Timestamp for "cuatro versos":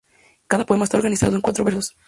1.43-1.95